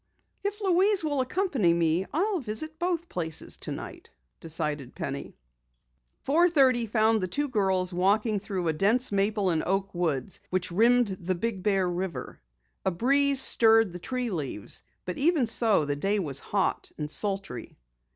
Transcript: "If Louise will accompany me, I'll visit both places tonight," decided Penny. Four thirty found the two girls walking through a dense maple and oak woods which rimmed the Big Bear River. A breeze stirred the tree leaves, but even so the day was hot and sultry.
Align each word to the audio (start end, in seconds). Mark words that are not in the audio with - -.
"If 0.43 0.59
Louise 0.61 1.03
will 1.03 1.21
accompany 1.21 1.75
me, 1.75 2.07
I'll 2.11 2.39
visit 2.39 2.79
both 2.79 3.07
places 3.07 3.55
tonight," 3.55 4.09
decided 4.39 4.95
Penny. 4.95 5.35
Four 6.23 6.49
thirty 6.49 6.87
found 6.87 7.21
the 7.21 7.27
two 7.27 7.47
girls 7.47 7.93
walking 7.93 8.39
through 8.39 8.67
a 8.67 8.73
dense 8.73 9.11
maple 9.11 9.51
and 9.51 9.61
oak 9.63 9.93
woods 9.93 10.39
which 10.49 10.71
rimmed 10.71 11.09
the 11.19 11.35
Big 11.35 11.61
Bear 11.61 11.87
River. 11.87 12.41
A 12.83 12.89
breeze 12.89 13.43
stirred 13.43 13.93
the 13.93 13.99
tree 13.99 14.31
leaves, 14.31 14.81
but 15.05 15.19
even 15.19 15.45
so 15.45 15.85
the 15.85 15.95
day 15.95 16.17
was 16.17 16.39
hot 16.39 16.89
and 16.97 17.07
sultry. 17.07 17.77